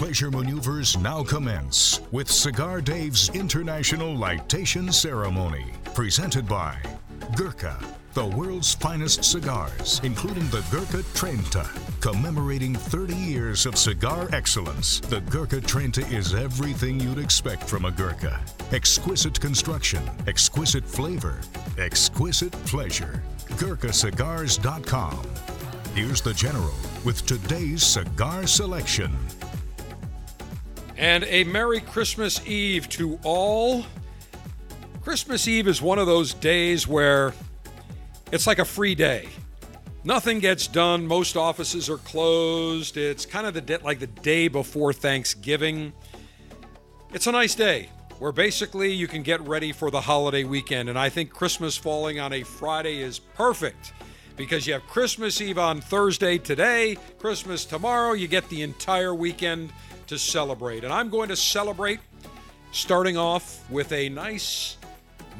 [0.00, 6.78] pleasure maneuvers now commence with Cigar Dave's International Lightation Ceremony, presented by
[7.36, 7.78] Gurkha,
[8.14, 11.68] the world's finest cigars, including the Gurkha Trenta.
[12.00, 17.90] Commemorating 30 years of cigar excellence, the Gurkha Trenta is everything you'd expect from a
[17.90, 18.40] Gurkha.
[18.72, 21.42] Exquisite construction, exquisite flavor,
[21.76, 23.22] exquisite pleasure.
[23.50, 25.22] GurkhaCigars.com.
[25.94, 29.14] Here's the General with today's cigar selection.
[31.00, 33.86] And a Merry Christmas Eve to all.
[35.00, 37.32] Christmas Eve is one of those days where
[38.30, 39.26] it's like a free day.
[40.04, 41.06] Nothing gets done.
[41.06, 42.98] Most offices are closed.
[42.98, 45.94] It's kind of the de- like the day before Thanksgiving.
[47.14, 50.90] It's a nice day where basically you can get ready for the holiday weekend.
[50.90, 53.94] And I think Christmas falling on a Friday is perfect
[54.36, 58.12] because you have Christmas Eve on Thursday today, Christmas tomorrow.
[58.12, 59.72] You get the entire weekend
[60.10, 60.82] to celebrate.
[60.82, 62.00] And I'm going to celebrate
[62.72, 64.76] starting off with a nice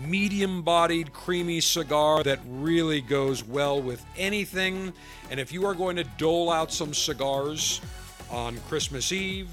[0.06, 4.92] medium bodied, creamy cigar that really goes well with anything.
[5.28, 7.80] And if you are going to dole out some cigars
[8.30, 9.50] on Christmas Eve,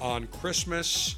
[0.00, 1.14] on Christmas,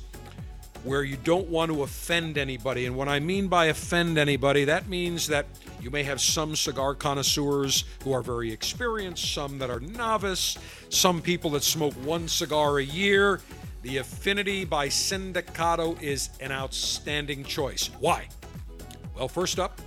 [0.85, 2.87] where you don't want to offend anybody.
[2.87, 5.47] And what I mean by offend anybody, that means that
[5.81, 11.23] you may have some cigar connoisseurs who are very experienced, some that are novice, some
[11.23, 13.41] people that smoke one cigar a year.
[13.83, 17.91] The Affinity by Sindicato is an outstanding choice.
[17.99, 18.29] Why?
[19.17, 19.81] Well, first up,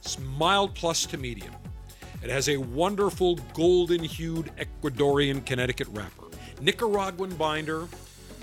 [0.00, 1.54] it's mild plus to medium.
[2.22, 6.24] It has a wonderful golden hued Ecuadorian Connecticut wrapper,
[6.60, 7.86] Nicaraguan binder,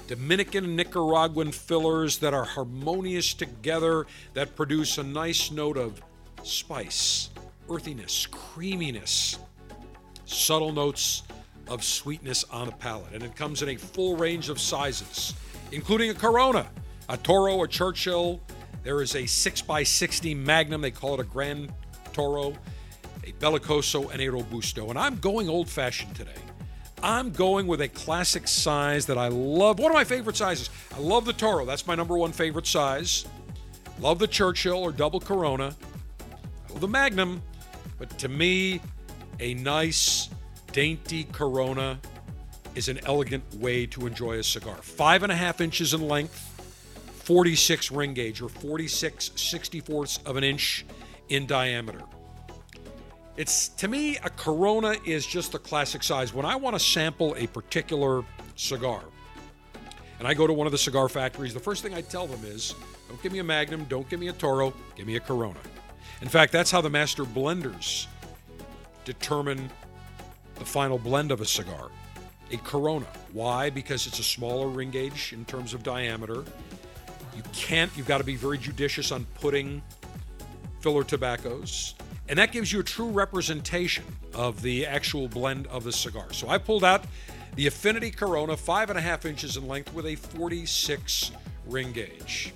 [0.08, 6.02] Dominican and Nicaraguan fillers that are harmonious together that produce a nice note of
[6.44, 7.30] spice,
[7.70, 9.40] earthiness, creaminess,
[10.26, 11.24] subtle notes
[11.68, 13.14] of sweetness on the palate.
[13.14, 15.34] And it comes in a full range of sizes,
[15.72, 16.68] including a Corona,
[17.10, 18.40] a Toro, a Churchill.
[18.84, 21.74] There is a 6x60 Magnum, they call it a Grand
[22.14, 22.54] Toro,
[23.24, 24.92] a Bellicoso, and a Robusto.
[24.92, 26.45] And I'm going old fashioned today.
[27.06, 29.78] I'm going with a classic size that I love.
[29.78, 30.72] One of my favorite sizes.
[30.92, 31.64] I love the Toro.
[31.64, 33.26] That's my number one favorite size.
[34.00, 35.76] Love the Churchill or double Corona
[36.80, 37.42] the Magnum,
[37.98, 38.82] but to me,
[39.40, 40.30] a nice,
[40.72, 42.00] dainty Corona
[42.76, 44.76] is an elegant way to enjoy a cigar.
[44.82, 46.38] Five and a half inches in length,
[47.24, 50.86] 46 ring gauge, or 46 64ths of an inch
[51.30, 52.02] in diameter.
[53.38, 56.34] It's to me, a Corona is just the classic size.
[56.34, 58.24] When I want to sample a particular
[58.56, 59.02] cigar,
[60.20, 62.40] and I go to one of the cigar factories, the first thing I tell them
[62.46, 62.76] is
[63.10, 65.60] don't give me a Magnum, don't give me a Toro, give me a Corona.
[66.22, 68.08] In fact, that's how the master blenders
[69.04, 69.70] determine
[70.56, 71.90] the final blend of a cigar.
[72.52, 73.08] A Corona.
[73.34, 73.70] Why?
[73.70, 76.46] Because it's a smaller ring gauge in terms of diameter.
[77.36, 79.82] You can't, you've got to be very judicious on putting
[80.80, 81.96] filler tobaccos.
[82.28, 84.04] And that gives you a true representation
[84.34, 86.34] of the actual blend of the cigar.
[86.34, 87.06] So I pulled out
[87.56, 91.32] the Affinity Corona, five and a half inches in length with a 46
[91.68, 92.54] ring gauge.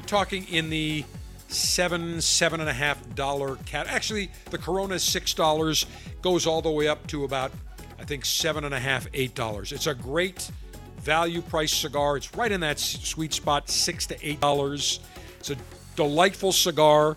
[0.00, 1.04] We're talking in the
[1.48, 3.86] seven, seven and a half dollar cat.
[3.86, 5.86] Actually, the Corona is six dollars,
[6.20, 7.52] goes all the way up to about,
[7.98, 9.72] I think, seven and a half, eight dollars.
[9.72, 10.50] It's a great
[11.00, 12.16] value price cigar.
[12.16, 15.00] It's right in that sweet spot, six to eight dollars.
[15.38, 15.56] It's a
[15.96, 17.16] delightful cigar.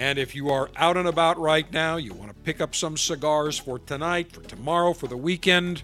[0.00, 2.96] And if you are out and about right now, you want to pick up some
[2.96, 5.82] cigars for tonight, for tomorrow, for the weekend,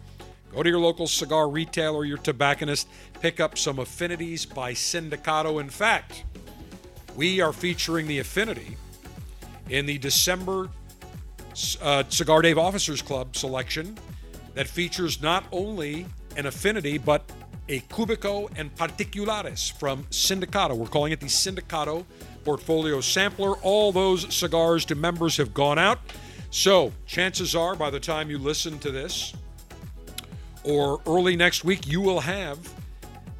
[0.54, 2.88] go to your local cigar retailer, your tobacconist,
[3.21, 5.60] pick up some affinities by Sindicato.
[5.60, 6.25] In fact,
[7.15, 8.78] we are featuring the Affinity
[9.69, 10.71] in the December
[11.82, 13.99] uh, Cigar Dave Officers Club selection
[14.55, 16.06] that features not only
[16.38, 17.31] an Affinity, but
[17.69, 20.75] a Cubico and Particulares from Sindicato.
[20.75, 22.06] We're calling it the Sindicato
[22.47, 23.55] Portfolio Sampler.
[23.57, 25.99] All those cigars to members have gone out.
[26.51, 29.35] So, chances are by the time you listen to this
[30.62, 32.59] or early next week, you will have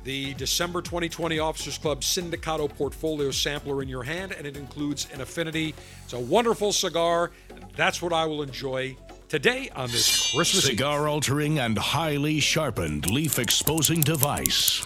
[0.03, 5.21] the December 2020 Officers Club Sindicato Portfolio Sampler in your hand, and it includes an
[5.21, 5.73] affinity.
[6.03, 8.97] It's a wonderful cigar, and that's what I will enjoy
[9.29, 14.85] today on this Christmas cigar altering and highly sharpened leaf exposing device.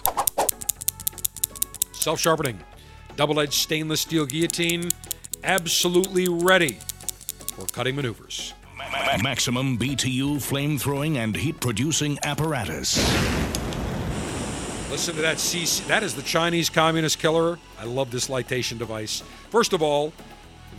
[1.91, 2.59] Self sharpening,
[3.15, 4.89] double edged stainless steel guillotine,
[5.43, 6.79] absolutely ready
[7.55, 8.53] for cutting maneuvers.
[9.21, 12.97] Maximum BTU flame throwing and heat producing apparatus.
[14.89, 15.85] Listen to that CC.
[15.87, 17.57] That is the Chinese Communist killer.
[17.79, 19.23] I love this lightation device.
[19.49, 20.11] First of all,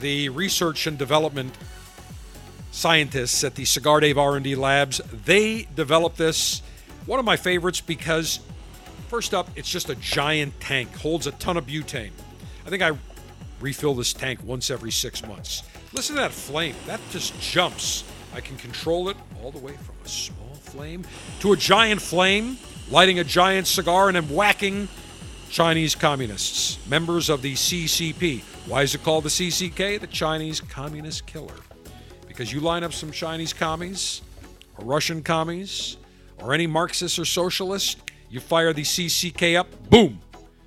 [0.00, 1.56] the research and development
[2.72, 6.62] scientists at the Cigar Dave R&D Labs, they developed this
[7.06, 8.40] One of my favorites because,
[9.08, 12.12] first up, it's just a giant tank, holds a ton of butane.
[12.66, 12.92] I think I
[13.60, 15.62] refill this tank once every six months.
[15.92, 16.74] Listen to that flame.
[16.86, 18.04] That just jumps.
[18.34, 21.04] I can control it all the way from a small flame
[21.40, 22.56] to a giant flame,
[22.90, 24.88] lighting a giant cigar and then whacking
[25.50, 28.40] Chinese communists, members of the CCP.
[28.66, 30.00] Why is it called the CCK?
[30.00, 31.54] The Chinese Communist Killer.
[32.26, 34.22] Because you line up some Chinese commies,
[34.78, 35.98] or Russian commies,
[36.40, 37.98] or any Marxist or socialist,
[38.30, 40.20] you fire the CCK up, boom,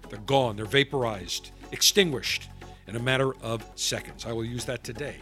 [0.09, 2.47] they're gone, they're vaporized, extinguished
[2.87, 4.25] in a matter of seconds.
[4.25, 5.17] I will use that today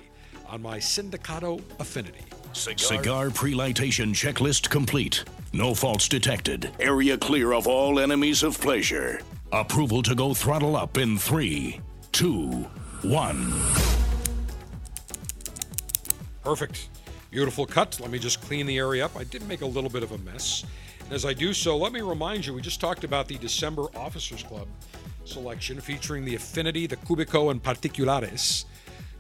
[0.47, 2.25] on my Sindicato Affinity.
[2.53, 5.23] Cigar, Cigar pre-lightation checklist complete.
[5.51, 6.69] No faults detected.
[6.79, 9.19] Area clear of all enemies of pleasure.
[9.51, 12.67] Approval to go throttle up in three, two,
[13.01, 13.51] one.
[16.43, 16.89] Perfect.
[17.31, 17.99] Beautiful cut.
[17.99, 19.17] Let me just clean the area up.
[19.17, 20.65] I did make a little bit of a mess.
[21.05, 23.87] And as I do so, let me remind you we just talked about the December
[23.95, 24.67] Officers Club
[25.25, 28.65] selection featuring the Affinity, the Cubico, and Particulares.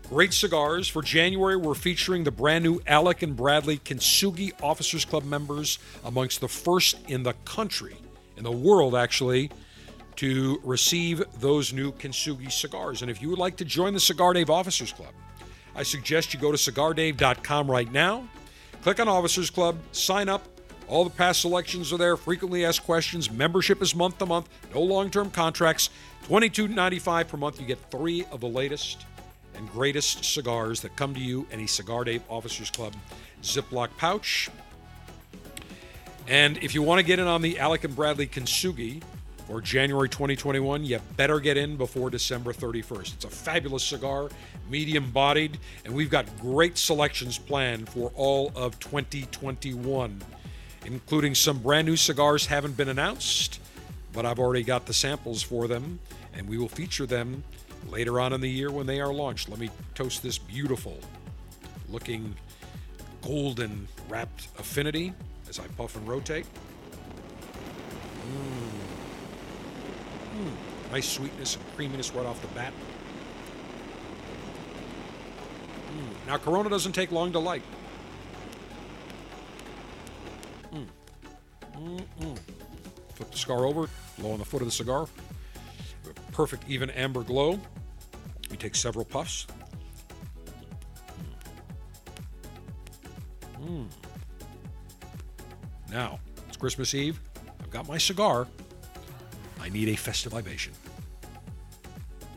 [0.09, 0.87] Great cigars.
[0.87, 6.41] For January, we're featuring the brand new Alec and Bradley Kintsugi Officers Club members, amongst
[6.41, 7.95] the first in the country,
[8.37, 9.49] in the world actually,
[10.17, 13.01] to receive those new Kintsugi cigars.
[13.01, 15.13] And if you would like to join the Cigar Dave Officers Club,
[15.75, 18.27] I suggest you go to cigardave.com right now,
[18.83, 20.47] click on Officers Club, sign up.
[20.87, 23.31] All the past selections are there, frequently asked questions.
[23.31, 25.89] Membership is month to month, no long term contracts.
[26.27, 27.59] $22.95 per month.
[27.59, 29.05] You get three of the latest
[29.55, 32.93] and greatest cigars that come to you in a Cigar Dave Officers Club
[33.41, 34.49] Ziploc pouch.
[36.27, 39.03] And if you want to get in on the Alec and Bradley Kintsugi
[39.47, 43.13] for January 2021, you better get in before December 31st.
[43.15, 44.29] It's a fabulous cigar,
[44.69, 50.21] medium bodied, and we've got great selections planned for all of 2021,
[50.85, 53.59] including some brand new cigars haven't been announced,
[54.11, 55.99] but I've already got the samples for them,
[56.33, 57.43] and we will feature them
[57.89, 59.49] later on in the year when they are launched.
[59.49, 60.97] Let me toast this beautiful
[61.89, 62.35] looking
[63.21, 65.13] golden wrapped affinity
[65.49, 66.45] as I puff and rotate.
[68.27, 68.83] Mm.
[70.37, 70.91] Mm.
[70.91, 72.73] Nice sweetness and creaminess right off the bat.
[75.91, 76.27] Mm.
[76.27, 77.63] Now, Corona doesn't take long to light.
[81.83, 82.37] Mm.
[83.13, 83.87] Flip the cigar over,
[84.17, 85.07] blow on the foot of the cigar.
[86.31, 87.59] Perfect, even amber glow.
[88.49, 89.47] We take several puffs.
[93.61, 93.87] Mm.
[95.91, 97.19] Now, it's Christmas Eve.
[97.61, 98.47] I've got my cigar.
[99.61, 100.73] I need a festive libation.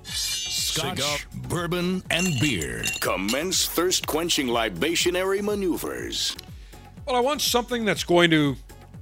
[0.04, 2.84] Scotch, Cigar, bourbon, and beer.
[3.00, 6.36] Commence thirst quenching libationary maneuvers.
[7.06, 8.56] Well, I want something that's going to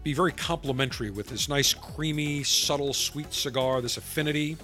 [0.05, 4.59] be very complimentary with this nice, creamy, subtle, sweet cigar, this affinity.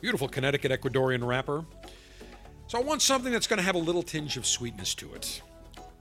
[0.00, 1.64] Beautiful Connecticut Ecuadorian wrapper.
[2.68, 5.42] So I want something that's going to have a little tinge of sweetness to it.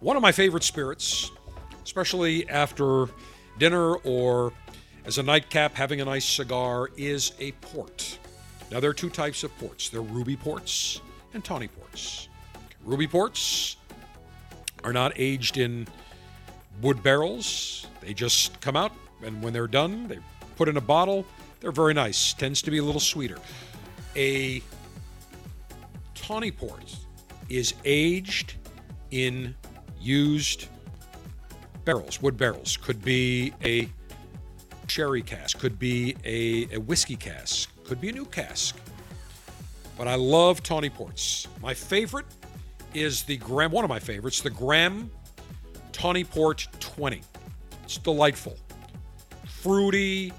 [0.01, 1.31] One of my favorite spirits,
[1.83, 3.07] especially after
[3.57, 4.53] dinner or
[5.03, 8.19] as a nightcap having a nice cigar, is a port.
[8.71, 11.01] Now, there are two types of ports there are ruby ports
[11.33, 12.29] and tawny ports.
[12.85, 13.77] Ruby ports
[14.83, 15.87] are not aged in
[16.81, 18.91] wood barrels, they just come out,
[19.23, 20.19] and when they're done, they
[20.55, 21.25] put in a bottle.
[21.59, 23.37] They're very nice, tends to be a little sweeter.
[24.15, 24.61] A
[26.15, 26.95] tawny port
[27.49, 28.53] is aged
[29.11, 29.55] in
[29.99, 30.67] used
[31.85, 32.77] barrels, wood barrels.
[32.77, 33.89] Could be a
[34.87, 38.77] sherry cask, could be a, a whiskey cask, could be a new cask.
[39.97, 41.47] But I love tawny ports.
[41.61, 42.25] My favorite
[42.93, 45.11] is the Graham, one of my favorites, the Graham
[45.99, 47.21] Tawny Port 20.
[47.83, 48.55] It's delightful.
[49.45, 50.31] Fruity,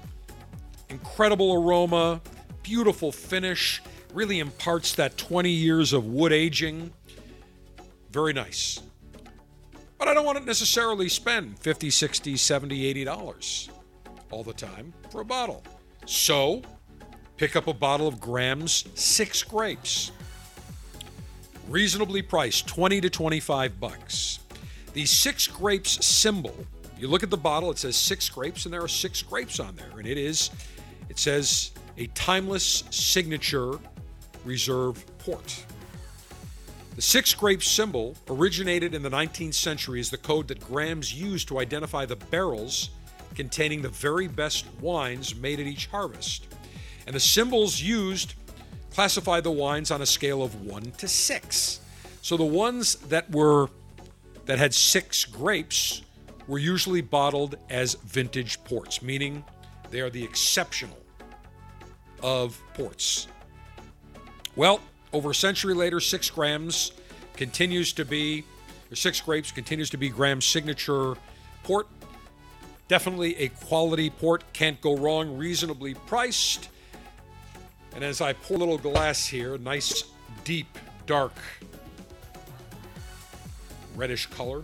[0.89, 2.19] incredible aroma,
[2.63, 3.79] beautiful finish,
[4.11, 6.91] really imparts that 20 years of wood aging.
[8.09, 8.79] Very nice.
[9.99, 13.69] But I don't want to necessarily spend 50, 60, 70, 80 dollars
[14.31, 15.63] all the time for a bottle.
[16.07, 16.63] So,
[17.37, 20.11] pick up a bottle of Graham's 6 grapes.
[21.69, 24.39] Reasonably priced, 20 to 25 bucks.
[24.93, 26.55] The 6 grapes symbol,
[26.97, 29.75] you look at the bottle, it says 6 grapes and there are 6 grapes on
[29.75, 30.51] there and it is
[31.11, 33.77] it says a timeless signature
[34.45, 35.65] reserve port.
[36.95, 41.47] The six grape symbol originated in the 19th century as the code that Graham's used
[41.49, 42.91] to identify the barrels
[43.35, 46.47] containing the very best wines made at each harvest.
[47.07, 48.35] And the symbols used
[48.93, 51.81] classify the wines on a scale of 1 to 6.
[52.21, 53.69] So the ones that were
[54.45, 56.01] that had 6 grapes
[56.47, 59.43] were usually bottled as vintage ports, meaning
[59.89, 60.97] they are the exceptional
[62.21, 63.27] of ports.
[64.55, 64.81] Well,
[65.13, 66.91] over a century later, six grams
[67.35, 68.43] continues to be,
[68.91, 71.15] or six grapes continues to be Graham's signature
[71.63, 71.87] port.
[72.87, 76.69] Definitely a quality port, can't go wrong, reasonably priced.
[77.95, 80.03] And as I pour a little glass here, nice,
[80.43, 81.33] deep, dark,
[84.01, 84.63] reddish color,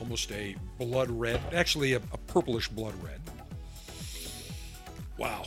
[0.00, 3.20] almost a blood red, actually a, a purplish blood red.
[5.16, 5.44] Wow,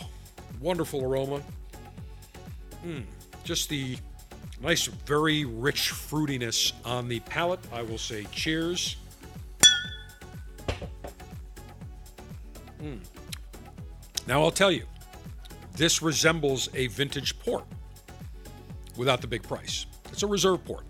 [0.61, 1.41] wonderful aroma.
[2.85, 3.03] Mm,
[3.43, 3.97] just the
[4.61, 7.59] nice, very rich fruitiness on the palate.
[7.73, 8.95] I will say cheers.
[12.81, 12.99] Mm.
[14.27, 14.85] Now I'll tell you,
[15.75, 17.65] this resembles a vintage port
[18.95, 19.87] without the big price.
[20.09, 20.85] It's a reserve port.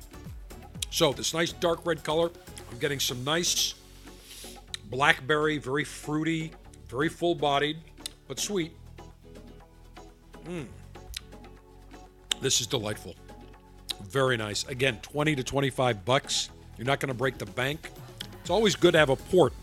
[0.91, 2.31] So this nice dark red color,
[2.72, 3.75] I'm getting some nice
[4.89, 6.51] blackberry, very fruity,
[6.88, 7.77] very full bodied,
[8.27, 8.74] but sweet.
[10.46, 10.65] Mmm.
[12.41, 13.15] This is delightful.
[14.03, 14.67] Very nice.
[14.67, 16.50] Again, 20 to 25 bucks.
[16.77, 17.89] You're not going to break the bank.
[18.41, 19.53] It's always good to have a port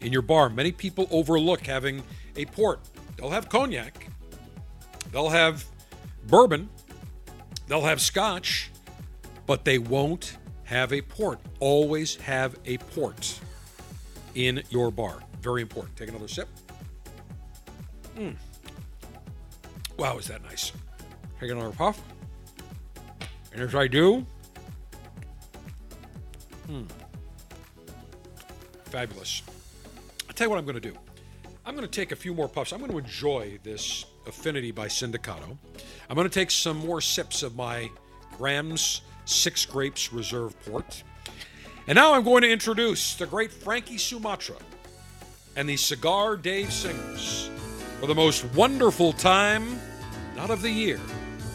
[0.00, 0.50] in your bar.
[0.50, 2.02] Many people overlook having
[2.36, 2.80] a port.
[3.16, 4.08] They'll have cognac,
[5.12, 5.64] they'll have
[6.26, 6.68] bourbon,
[7.68, 8.71] they'll have scotch,
[9.46, 11.40] but they won't have a port.
[11.60, 13.38] Always have a port
[14.34, 15.18] in your bar.
[15.40, 15.96] Very important.
[15.96, 16.48] Take another sip.
[18.16, 18.36] Mm.
[19.98, 20.72] Wow, is that nice?
[21.40, 22.00] Take another puff.
[23.52, 24.24] And as I do,
[26.66, 26.84] hmm,
[28.84, 29.42] fabulous.
[30.28, 30.96] I'll tell you what I'm going to do.
[31.64, 32.72] I'm going to take a few more puffs.
[32.72, 35.56] I'm going to enjoy this Affinity by Sindicato.
[36.08, 37.90] I'm going to take some more sips of my
[38.36, 41.02] Graham's Six Grapes Reserve Port.
[41.86, 44.56] And now I'm going to introduce the great Frankie Sumatra
[45.56, 47.50] and the Cigar Dave Singers
[48.00, 49.78] for the most wonderful time,
[50.36, 51.00] not of the year,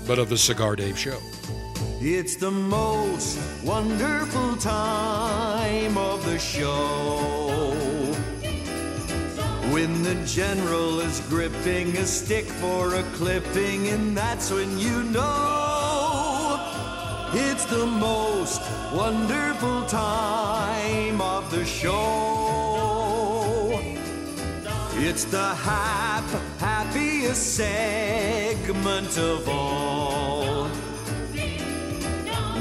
[0.05, 1.19] but of the Cigar Dave Show.
[1.99, 7.53] It's the most wonderful time of the show.
[9.71, 15.86] When the general is gripping a stick for a clipping, and that's when you know
[17.33, 18.61] it's the most
[18.93, 23.07] wonderful time of the show.
[24.93, 26.23] It's the hap,
[26.59, 30.69] happiest segment of all.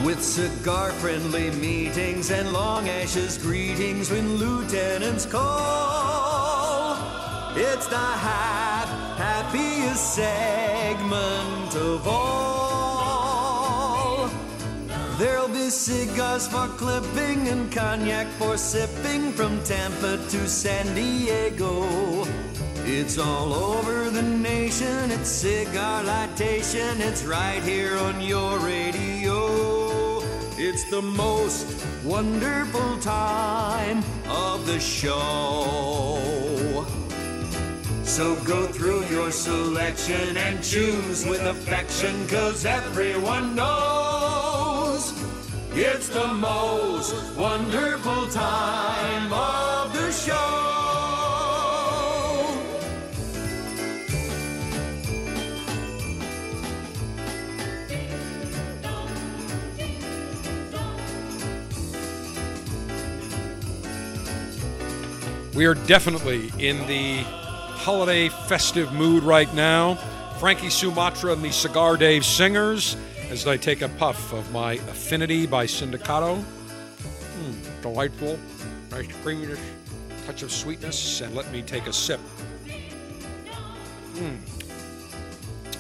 [0.05, 6.97] With cigar friendly meetings and long ashes greetings when lieutenants call.
[7.57, 12.76] It's the hap, happiest segment of all.
[15.71, 22.25] Cigars for clipping and cognac for sipping from Tampa to San Diego.
[22.85, 30.21] It's all over the nation, it's cigar lightation, it's right here on your radio.
[30.57, 31.67] It's the most
[32.05, 36.17] wonderful time of the show.
[38.05, 44.16] So go through your selection and choose with affection, cause everyone knows
[45.79, 50.73] it's the most wonderful time of the show.
[65.55, 69.97] We are definitely in the holiday festive mood right now.
[70.39, 72.97] Frankie Sumatra and the Cigar Dave Singers
[73.31, 76.43] as I take a puff of my Affinity by Sindicato.
[76.43, 78.39] Mm, delightful,
[78.91, 79.61] nice creaminess,
[80.27, 82.21] touch of sweetness, and let me take a sip
[84.15, 84.37] mm,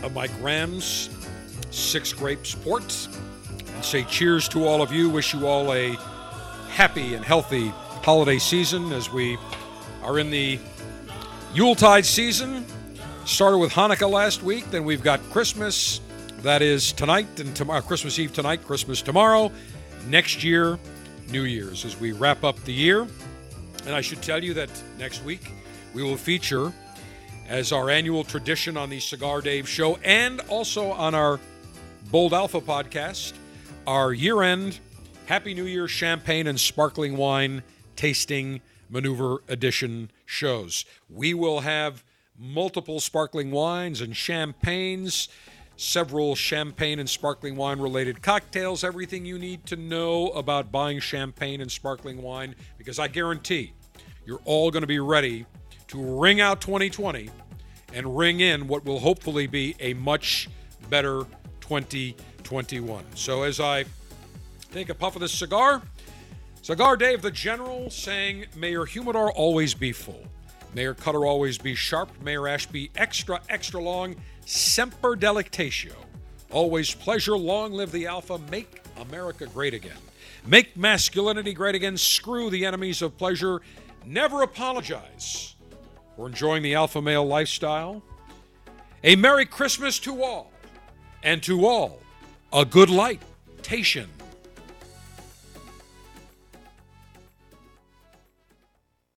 [0.02, 1.10] of my Graham's
[1.70, 3.08] Six Grapes Port
[3.74, 5.08] and say cheers to all of you.
[5.10, 5.96] Wish you all a
[6.70, 7.68] happy and healthy
[8.02, 9.38] holiday season as we
[10.02, 10.58] are in the
[11.54, 12.64] Yuletide season.
[13.24, 16.00] Started with Hanukkah last week, then we've got Christmas.
[16.42, 19.50] That is tonight and tomorrow, uh, Christmas Eve tonight, Christmas tomorrow.
[20.06, 20.78] Next year,
[21.30, 23.06] New Year's, as we wrap up the year.
[23.86, 25.50] And I should tell you that next week
[25.94, 26.72] we will feature,
[27.48, 31.40] as our annual tradition on the Cigar Dave show and also on our
[32.10, 33.32] Bold Alpha podcast,
[33.86, 34.78] our year end
[35.26, 37.62] Happy New Year champagne and sparkling wine
[37.96, 40.84] tasting maneuver edition shows.
[41.08, 42.04] We will have
[42.38, 45.28] multiple sparkling wines and champagnes,
[45.76, 51.60] several champagne and sparkling wine related cocktails, everything you need to know about buying champagne
[51.60, 53.72] and sparkling wine, because I guarantee
[54.24, 55.46] you're all going to be ready
[55.88, 57.30] to ring out 2020
[57.92, 60.48] and ring in what will hopefully be a much
[60.90, 61.24] better
[61.60, 63.04] 2021.
[63.14, 63.84] So as I
[64.72, 65.82] take a puff of this cigar,
[66.62, 70.24] Cigar Dave the General saying, May your humidor always be full.
[70.76, 72.10] May your cutter always be sharp.
[72.20, 74.14] Mayor your ash be extra, extra long.
[74.44, 75.94] Semper delectatio.
[76.50, 77.34] Always pleasure.
[77.34, 78.38] Long live the Alpha.
[78.50, 79.96] Make America great again.
[80.44, 81.96] Make masculinity great again.
[81.96, 83.62] Screw the enemies of pleasure.
[84.04, 85.54] Never apologize
[86.14, 88.02] for enjoying the alpha male lifestyle.
[89.02, 90.52] A Merry Christmas to all,
[91.22, 92.00] and to all,
[92.52, 93.22] a good light.
[93.62, 94.08] Tation.